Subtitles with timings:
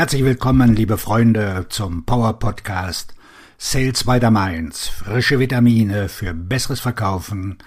[0.00, 3.14] Herzlich willkommen, liebe Freunde, zum Power Podcast
[3.58, 4.88] Sales by the Mainz.
[4.88, 7.58] Frische Vitamine für besseres Verkaufen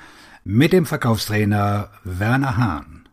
[0.44, 3.08] mit dem Verkaufstrainer Werner Hahn.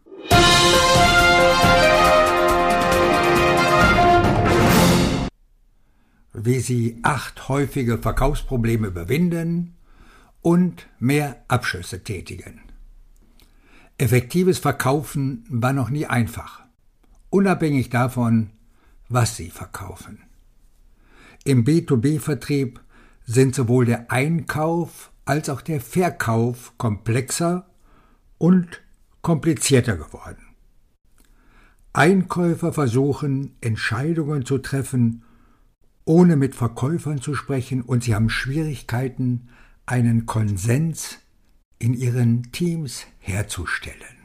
[6.32, 9.74] Wie Sie acht häufige Verkaufsprobleme überwinden
[10.40, 12.62] und mehr Abschlüsse tätigen.
[13.98, 16.62] Effektives Verkaufen war noch nie einfach,
[17.28, 18.52] unabhängig davon,
[19.10, 20.22] was Sie verkaufen.
[21.44, 22.80] Im B2B-Vertrieb
[23.26, 27.66] sind sowohl der Einkauf als auch der Verkauf komplexer
[28.38, 28.82] und
[29.22, 30.46] komplizierter geworden.
[31.92, 35.24] Einkäufer versuchen, Entscheidungen zu treffen,
[36.04, 39.48] ohne mit Verkäufern zu sprechen, und sie haben Schwierigkeiten,
[39.86, 41.18] einen Konsens
[41.78, 44.19] in ihren Teams herzustellen.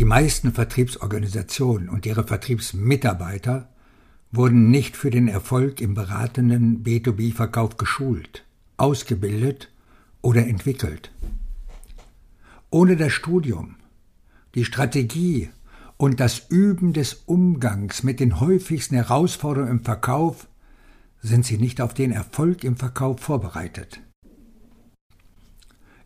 [0.00, 3.68] Die meisten Vertriebsorganisationen und ihre Vertriebsmitarbeiter
[4.32, 8.46] wurden nicht für den Erfolg im beratenden B2B-Verkauf geschult,
[8.78, 9.70] ausgebildet
[10.22, 11.12] oder entwickelt.
[12.70, 13.76] Ohne das Studium,
[14.54, 15.50] die Strategie
[15.98, 20.48] und das Üben des Umgangs mit den häufigsten Herausforderungen im Verkauf
[21.20, 24.00] sind sie nicht auf den Erfolg im Verkauf vorbereitet.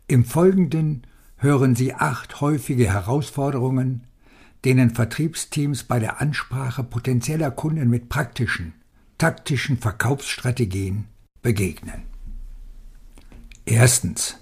[0.07, 4.07] Im Folgenden hören Sie acht häufige Herausforderungen,
[4.63, 8.73] denen Vertriebsteams bei der Ansprache potenzieller Kunden mit praktischen,
[9.17, 11.05] taktischen Verkaufsstrategien
[11.41, 12.03] begegnen.
[13.65, 14.37] Erstens.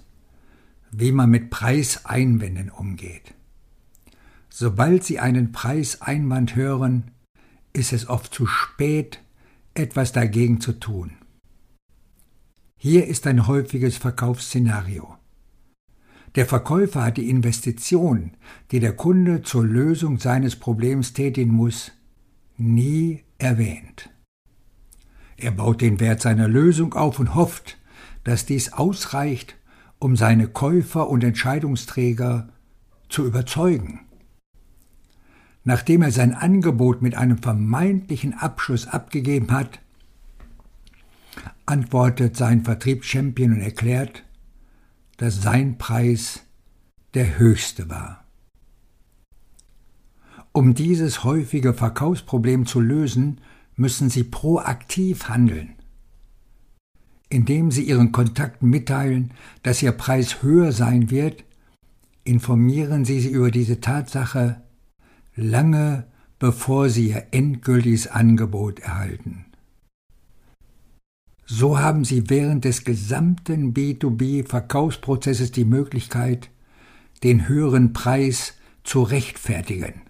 [0.90, 3.34] Wie man mit Preiseinwänden umgeht.
[4.48, 7.10] Sobald Sie einen Preiseinwand hören,
[7.72, 9.20] ist es oft zu spät,
[9.74, 11.16] etwas dagegen zu tun.
[12.76, 15.16] Hier ist ein häufiges Verkaufsszenario.
[16.34, 18.32] Der Verkäufer hat die Investition,
[18.72, 21.92] die der Kunde zur Lösung seines Problems tätigen muss,
[22.56, 24.10] nie erwähnt.
[25.36, 27.78] Er baut den Wert seiner Lösung auf und hofft,
[28.24, 29.56] dass dies ausreicht,
[29.98, 32.48] um seine Käufer und Entscheidungsträger
[33.08, 34.00] zu überzeugen.
[35.62, 39.80] Nachdem er sein Angebot mit einem vermeintlichen Abschluss abgegeben hat,
[41.64, 44.23] antwortet sein Vertriebschampion und erklärt,
[45.16, 46.44] dass sein Preis
[47.14, 48.24] der höchste war.
[50.52, 53.40] Um dieses häufige Verkaufsproblem zu lösen,
[53.76, 55.74] müssen Sie proaktiv handeln.
[57.28, 59.32] Indem Sie Ihren Kontakten mitteilen,
[59.62, 61.44] dass Ihr Preis höher sein wird,
[62.22, 64.62] informieren Sie sie über diese Tatsache
[65.34, 66.06] lange
[66.38, 69.46] bevor Sie Ihr endgültiges Angebot erhalten.
[71.46, 76.50] So haben Sie während des gesamten B2B-Verkaufsprozesses die Möglichkeit,
[77.22, 80.02] den höheren Preis zu rechtfertigen.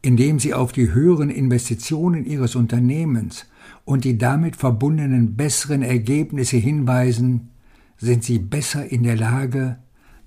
[0.00, 3.46] Indem Sie auf die höheren Investitionen Ihres Unternehmens
[3.84, 7.50] und die damit verbundenen besseren Ergebnisse hinweisen,
[7.98, 9.78] sind Sie besser in der Lage,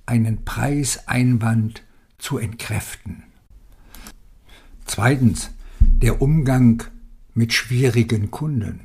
[0.05, 1.83] einen Preiseinwand
[2.17, 3.23] zu entkräften.
[4.85, 6.83] Zweitens der Umgang
[7.35, 8.79] mit schwierigen Kunden.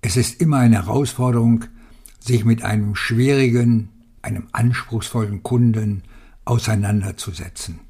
[0.00, 1.66] Es ist immer eine Herausforderung,
[2.20, 3.90] sich mit einem schwierigen,
[4.22, 6.02] einem anspruchsvollen Kunden
[6.44, 7.80] auseinanderzusetzen.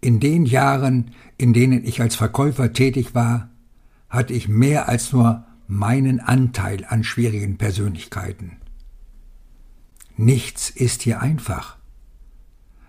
[0.00, 3.50] In den Jahren, in denen ich als Verkäufer tätig war,
[4.08, 8.56] hatte ich mehr als nur meinen Anteil an schwierigen Persönlichkeiten.
[10.16, 11.76] Nichts ist hier einfach.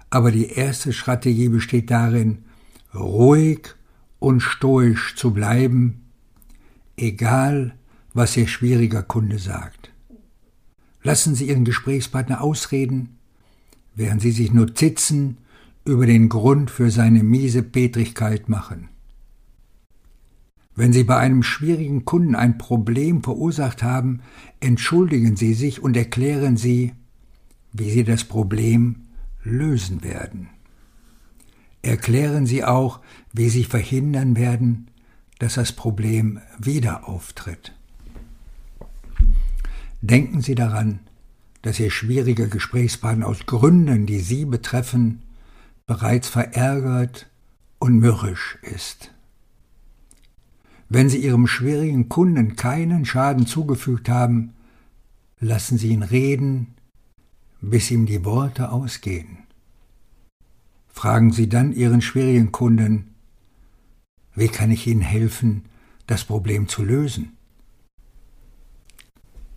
[0.09, 2.45] Aber die erste Strategie besteht darin,
[2.93, 3.75] ruhig
[4.21, 6.03] und stoisch zu bleiben,
[6.95, 7.73] egal
[8.13, 9.91] was Ihr schwieriger Kunde sagt.
[11.01, 13.17] Lassen Sie Ihren Gesprächspartner ausreden,
[13.95, 15.37] während Sie sich Notizen
[15.85, 18.89] über den Grund für seine miese Petrigkeit machen.
[20.75, 24.21] Wenn Sie bei einem schwierigen Kunden ein Problem verursacht haben,
[24.59, 26.93] entschuldigen Sie sich und erklären Sie,
[27.73, 29.07] wie Sie das Problem
[29.43, 30.49] lösen werden.
[31.81, 32.99] Erklären Sie auch,
[33.33, 34.87] wie Sie verhindern werden,
[35.39, 37.73] dass das Problem wieder auftritt.
[40.01, 40.99] Denken Sie daran,
[41.61, 45.23] dass Ihr schwieriger Gesprächspartner aus Gründen, die Sie betreffen,
[45.87, 47.29] bereits verärgert
[47.79, 49.11] und mürrisch ist.
[50.89, 54.53] Wenn Sie Ihrem schwierigen Kunden keinen Schaden zugefügt haben,
[55.39, 56.75] lassen Sie ihn reden,
[57.61, 59.37] bis ihm die Worte ausgehen.
[60.91, 63.15] Fragen Sie dann Ihren schwierigen Kunden,
[64.35, 65.65] wie kann ich Ihnen helfen,
[66.07, 67.37] das Problem zu lösen?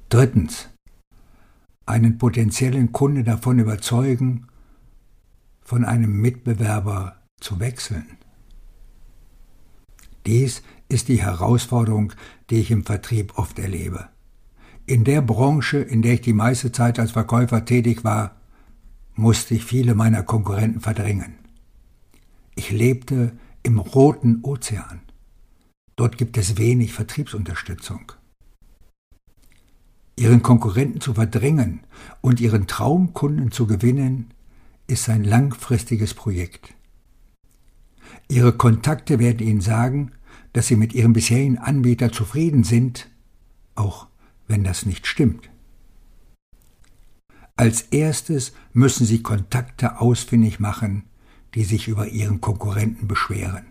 [0.08, 0.68] Drittens.
[1.86, 4.46] Einen potenziellen Kunde davon überzeugen,
[5.62, 8.06] von einem Mitbewerber zu wechseln.
[10.26, 12.12] Dies ist die Herausforderung,
[12.48, 14.08] die ich im Vertrieb oft erlebe.
[14.86, 18.36] In der Branche, in der ich die meiste Zeit als Verkäufer tätig war,
[19.14, 21.34] musste ich viele meiner Konkurrenten verdrängen.
[22.54, 23.32] Ich lebte
[23.62, 25.00] im roten Ozean.
[25.96, 28.12] Dort gibt es wenig Vertriebsunterstützung.
[30.16, 31.80] Ihren Konkurrenten zu verdrängen
[32.20, 34.32] und ihren Traumkunden zu gewinnen,
[34.86, 36.74] ist ein langfristiges Projekt.
[38.28, 40.12] Ihre Kontakte werden Ihnen sagen,
[40.52, 43.10] dass Sie mit Ihrem bisherigen Anbieter zufrieden sind,
[43.74, 44.06] auch
[44.46, 45.50] wenn das nicht stimmt.
[47.56, 51.04] Als erstes müssen Sie Kontakte ausfindig machen,
[51.54, 53.66] die sich über Ihren Konkurrenten beschweren.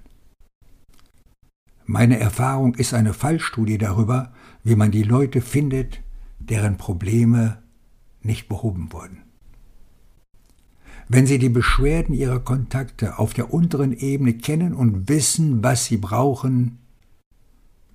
[1.86, 4.32] Meine Erfahrung ist eine Fallstudie darüber,
[4.64, 6.02] wie man die Leute findet,
[6.40, 7.62] deren Probleme
[8.22, 9.24] nicht behoben wurden.
[11.10, 15.98] Wenn Sie die Beschwerden Ihrer Kontakte auf der unteren Ebene kennen und wissen, was Sie
[15.98, 16.80] brauchen,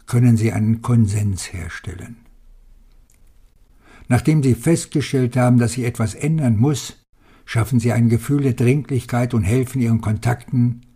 [0.05, 2.28] können Sie einen Konsens herstellen.
[4.09, 7.05] Nachdem Sie festgestellt haben, dass sich etwas ändern muss,
[7.45, 10.87] schaffen Sie ein Gefühl der Dringlichkeit und helfen Ihren Kontakten,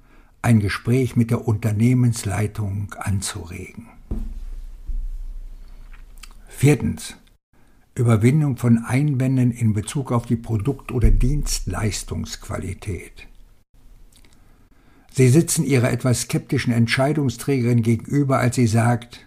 [0.41, 3.89] ein Gespräch mit der Unternehmensleitung anzuregen.
[6.49, 7.17] Viertens.
[7.95, 13.29] Überwindung von Einwänden in Bezug auf die Produkt- oder Dienstleistungsqualität.
[15.13, 19.27] Sie sitzen ihrer etwas skeptischen Entscheidungsträgerin gegenüber, als sie sagt,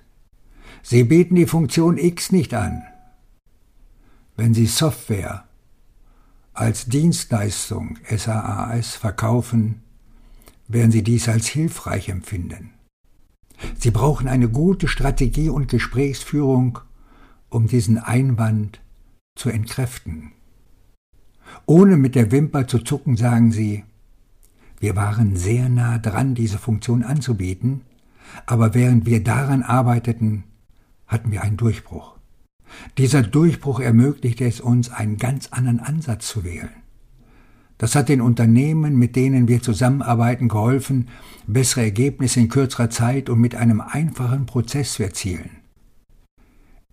[0.82, 2.82] Sie bieten die Funktion X nicht an.
[4.36, 5.46] Wenn Sie Software
[6.54, 9.82] als Dienstleistung SaaS verkaufen,
[10.68, 12.72] werden Sie dies als hilfreich empfinden.
[13.78, 16.80] Sie brauchen eine gute Strategie und Gesprächsführung,
[17.50, 18.82] um diesen Einwand
[19.36, 20.32] zu entkräften.
[21.66, 23.84] Ohne mit der Wimper zu zucken, sagen sie,
[24.80, 27.82] wir waren sehr nah dran, diese Funktion anzubieten,
[28.46, 30.44] aber während wir daran arbeiteten,
[31.08, 32.15] hatten wir einen Durchbruch.
[32.98, 36.70] Dieser Durchbruch ermöglichte es uns, einen ganz anderen Ansatz zu wählen.
[37.78, 41.10] Das hat den Unternehmen, mit denen wir zusammenarbeiten, geholfen,
[41.46, 45.50] bessere Ergebnisse in kürzerer Zeit und mit einem einfachen Prozess zu erzielen.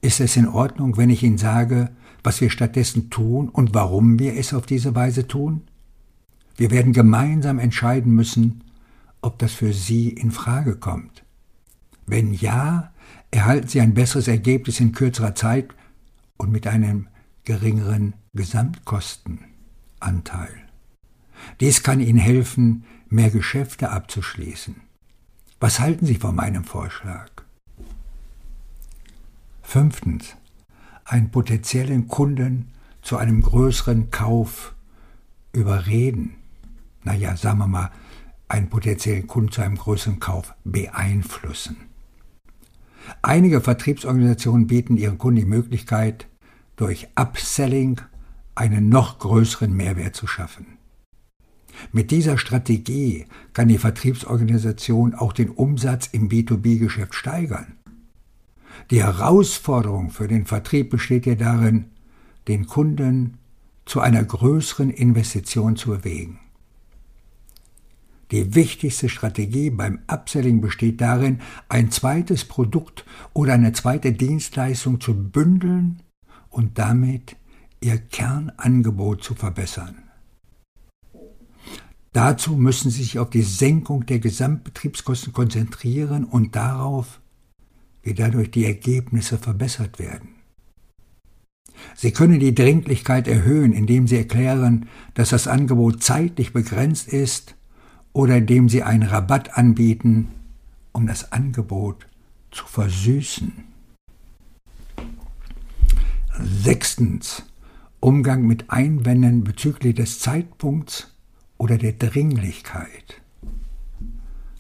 [0.00, 1.90] Ist es in Ordnung, wenn ich Ihnen sage,
[2.24, 5.62] was wir stattdessen tun und warum wir es auf diese Weise tun?
[6.56, 8.64] Wir werden gemeinsam entscheiden müssen,
[9.20, 11.24] ob das für Sie in Frage kommt.
[12.06, 12.92] Wenn ja,
[13.32, 15.75] erhalten Sie ein besseres Ergebnis in kürzerer Zeit
[16.37, 17.08] und mit einem
[17.44, 20.55] geringeren Gesamtkostenanteil.
[21.61, 24.76] Dies kann Ihnen helfen, mehr Geschäfte abzuschließen.
[25.58, 27.31] Was halten Sie von meinem Vorschlag?
[29.62, 30.37] Fünftens.
[31.05, 34.75] Einen potenziellen Kunden zu einem größeren Kauf
[35.52, 36.37] überreden.
[37.02, 37.90] Naja, sagen wir mal,
[38.49, 41.92] einen potenziellen Kunden zu einem größeren Kauf beeinflussen.
[43.20, 46.26] Einige Vertriebsorganisationen bieten ihren Kunden die Möglichkeit,
[46.76, 48.00] durch Upselling
[48.55, 50.79] einen noch größeren Mehrwert zu schaffen.
[51.93, 57.75] Mit dieser Strategie kann die Vertriebsorganisation auch den Umsatz im B2B-Geschäft steigern.
[58.91, 61.87] Die Herausforderung für den Vertrieb besteht ja darin,
[62.49, 63.38] den Kunden
[63.85, 66.38] zu einer größeren Investition zu bewegen.
[68.32, 75.15] Die wichtigste Strategie beim Upselling besteht darin, ein zweites Produkt oder eine zweite Dienstleistung zu
[75.15, 76.01] bündeln
[76.48, 77.36] und damit
[77.82, 79.96] ihr Kernangebot zu verbessern.
[82.15, 87.20] Dazu müssen Sie sich auf die Senkung der Gesamtbetriebskosten konzentrieren und darauf,
[88.03, 90.31] wie dadurch die Ergebnisse verbessert werden.
[91.94, 97.56] Sie können die Dringlichkeit erhöhen, indem Sie erklären, dass das Angebot zeitlich begrenzt ist
[98.12, 100.28] oder indem Sie einen Rabatt anbieten,
[100.92, 102.06] um das Angebot
[102.50, 103.52] zu versüßen.
[106.40, 107.44] Sechstens.
[108.00, 111.14] Umgang mit Einwänden bezüglich des Zeitpunkts
[111.56, 113.20] oder der Dringlichkeit.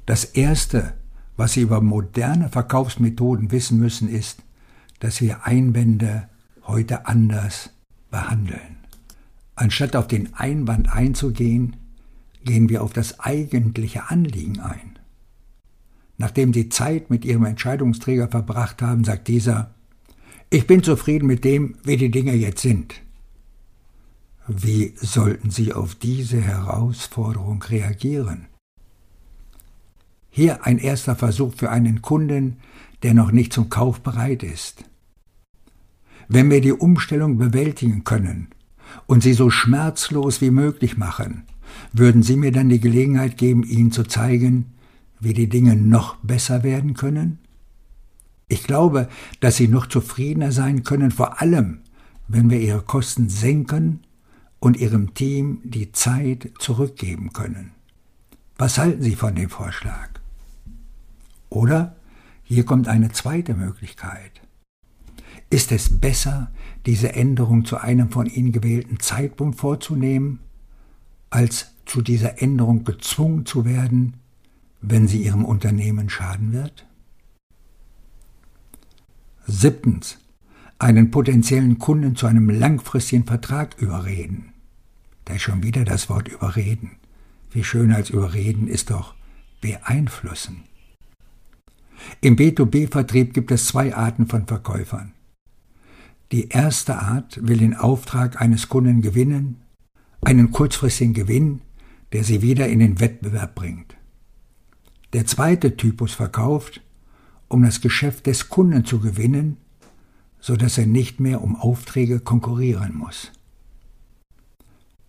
[0.06, 0.94] Das Erste,
[1.36, 4.42] was Sie über moderne Verkaufsmethoden wissen müssen, ist,
[5.00, 6.28] dass wir Einwände
[6.64, 7.70] heute anders
[8.12, 8.76] behandeln.
[9.56, 11.76] Anstatt auf den Einwand einzugehen,
[12.44, 14.98] gehen wir auf das eigentliche Anliegen ein.
[16.18, 19.74] Nachdem Sie Zeit mit Ihrem Entscheidungsträger verbracht haben, sagt dieser,
[20.50, 22.94] ich bin zufrieden mit dem, wie die Dinge jetzt sind.
[24.46, 28.46] Wie sollten Sie auf diese Herausforderung reagieren?
[30.30, 32.58] Hier ein erster Versuch für einen Kunden,
[33.02, 34.84] der noch nicht zum Kauf bereit ist.
[36.28, 38.48] Wenn wir die Umstellung bewältigen können
[39.06, 41.44] und sie so schmerzlos wie möglich machen,
[41.92, 44.72] würden Sie mir dann die Gelegenheit geben, Ihnen zu zeigen,
[45.20, 47.38] wie die Dinge noch besser werden können?
[48.48, 49.08] Ich glaube,
[49.40, 51.80] dass Sie noch zufriedener sein können, vor allem,
[52.28, 54.00] wenn wir Ihre Kosten senken
[54.60, 57.72] und Ihrem Team die Zeit zurückgeben können.
[58.58, 60.10] Was halten Sie von dem Vorschlag?
[61.48, 61.96] Oder
[62.44, 64.42] hier kommt eine zweite Möglichkeit.
[65.50, 66.50] Ist es besser,
[66.86, 70.40] diese Änderung zu einem von Ihnen gewählten Zeitpunkt vorzunehmen,
[71.32, 74.14] als zu dieser Änderung gezwungen zu werden,
[74.80, 76.86] wenn sie Ihrem Unternehmen schaden wird?
[79.46, 80.18] Siebtens.
[80.78, 84.52] Einen potenziellen Kunden zu einem langfristigen Vertrag überreden.
[85.24, 86.96] Da ist schon wieder das Wort überreden.
[87.50, 89.14] Wie schön als überreden ist doch
[89.60, 90.64] beeinflussen.
[92.20, 95.12] Im B2B-Vertrieb gibt es zwei Arten von Verkäufern.
[96.32, 99.62] Die erste Art will den Auftrag eines Kunden gewinnen,
[100.22, 101.60] einen kurzfristigen Gewinn,
[102.12, 103.96] der sie wieder in den Wettbewerb bringt.
[105.12, 106.80] Der zweite Typus verkauft,
[107.48, 109.58] um das Geschäft des Kunden zu gewinnen,
[110.40, 113.30] so dass er nicht mehr um Aufträge konkurrieren muss.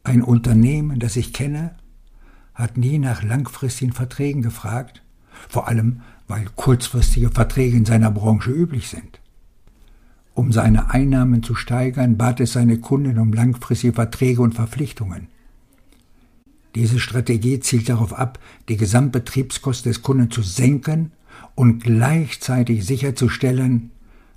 [0.04, 1.76] Ein Unternehmen, das ich kenne,
[2.54, 5.02] hat nie nach langfristigen Verträgen gefragt,
[5.50, 9.20] vor allem weil kurzfristige Verträge in seiner Branche üblich sind.
[10.36, 15.28] Um seine Einnahmen zu steigern, bat es seine Kunden um langfristige Verträge und Verpflichtungen.
[16.76, 21.12] Diese Strategie zielt darauf ab, die Gesamtbetriebskosten des Kunden zu senken
[21.54, 23.92] und gleichzeitig sicherzustellen,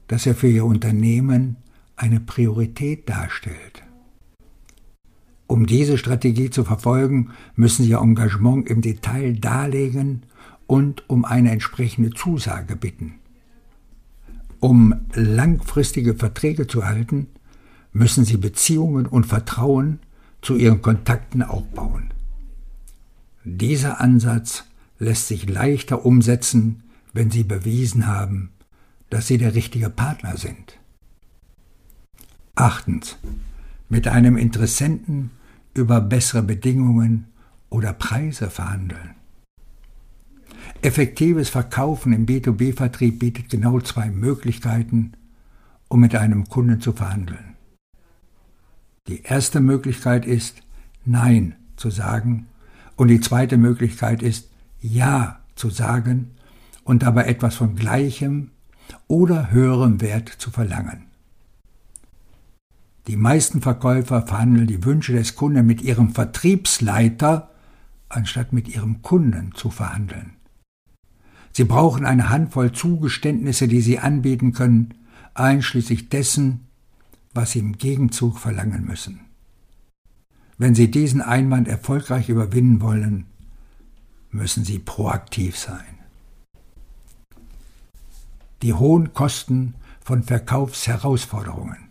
[0.09, 1.57] dass er für ihr Unternehmen
[1.97, 3.83] eine Priorität darstellt.
[5.47, 10.23] Um diese Strategie zu verfolgen, müssen Sie Ihr Engagement im Detail darlegen
[10.67, 13.15] und um eine entsprechende Zusage bitten.
[14.67, 17.29] Um langfristige Verträge zu halten,
[17.93, 20.01] müssen Sie Beziehungen und Vertrauen
[20.43, 22.11] zu Ihren Kontakten aufbauen.
[23.45, 24.65] Dieser Ansatz
[24.99, 26.83] lässt sich leichter umsetzen,
[27.13, 28.51] wenn Sie bewiesen haben,
[29.09, 30.81] dass Sie der richtige Partner sind.
[32.57, 33.19] Achtens.
[33.89, 35.31] Mit einem Interessenten
[35.75, 37.27] über bessere Bedingungen
[37.71, 39.15] oder Preise verhandeln.
[40.87, 45.15] Effektives Verkaufen im B2B-Vertrieb bietet genau zwei Möglichkeiten,
[45.89, 47.57] um mit einem Kunden zu verhandeln.
[49.09, 50.63] Die erste Möglichkeit ist,
[51.05, 52.47] Nein zu sagen
[52.95, 54.49] und die zweite Möglichkeit ist,
[54.81, 56.31] Ja zu sagen
[56.85, 58.53] und dabei etwas von gleichem
[59.09, 61.07] oder höherem Wert zu verlangen.
[63.09, 67.51] Die meisten Verkäufer verhandeln die Wünsche des Kunden mit ihrem Vertriebsleiter,
[68.09, 70.36] anstatt mit ihrem Kunden zu verhandeln.
[71.57, 74.93] Sie brauchen eine Handvoll Zugeständnisse, die sie anbieten können,
[75.33, 76.67] einschließlich dessen,
[77.33, 79.21] was sie im Gegenzug verlangen müssen.
[80.59, 83.25] Wenn Sie diesen Einwand erfolgreich überwinden wollen,
[84.31, 85.97] müssen Sie proaktiv sein.
[88.61, 91.89] Die hohen Kosten von Verkaufsherausforderungen.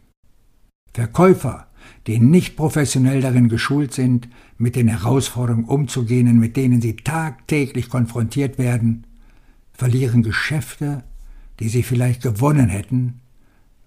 [0.94, 1.66] Verkäufer,
[2.06, 4.30] die nicht professionell darin geschult sind,
[4.60, 9.08] mit den Herausforderungen umzugehen, mit denen sie tagtäglich konfrontiert werden,
[9.76, 11.04] verlieren Geschäfte,
[11.60, 13.22] die sie vielleicht gewonnen hätten,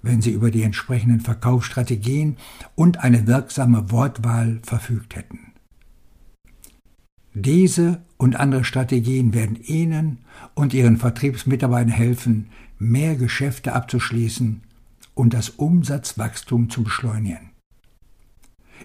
[0.02, 2.36] wenn sie über die entsprechenden Verkaufsstrategien
[2.74, 5.52] und eine wirksame Wortwahl verfügt hätten.
[7.34, 10.18] Diese und andere Strategien werden Ihnen
[10.54, 14.62] und Ihren Vertriebsmitarbeitern helfen, mehr Geschäfte abzuschließen
[15.14, 17.50] und das Umsatzwachstum zu beschleunigen.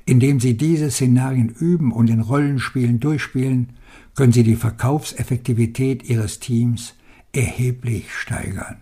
[0.05, 3.69] Indem Sie diese Szenarien üben und in Rollenspielen durchspielen,
[4.15, 6.95] können Sie die Verkaufseffektivität Ihres Teams
[7.31, 8.77] erheblich steigern.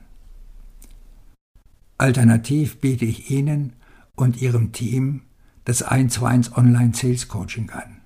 [1.98, 3.74] Alternativ biete ich Ihnen
[4.16, 5.22] und Ihrem Team
[5.66, 7.98] das 1 zu 1 Online Sales Coaching an.